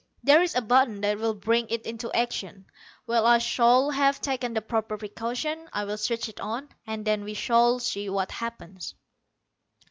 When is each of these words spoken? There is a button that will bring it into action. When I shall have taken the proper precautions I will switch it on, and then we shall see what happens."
There 0.23 0.41
is 0.41 0.55
a 0.55 0.63
button 0.63 1.01
that 1.01 1.19
will 1.19 1.35
bring 1.35 1.69
it 1.69 1.85
into 1.85 2.11
action. 2.15 2.65
When 3.05 3.23
I 3.23 3.37
shall 3.37 3.91
have 3.91 4.19
taken 4.19 4.55
the 4.55 4.61
proper 4.63 4.97
precautions 4.97 5.69
I 5.73 5.83
will 5.85 5.99
switch 5.99 6.27
it 6.27 6.39
on, 6.39 6.69
and 6.87 7.05
then 7.05 7.23
we 7.23 7.35
shall 7.35 7.77
see 7.77 8.09
what 8.09 8.31
happens." 8.31 8.95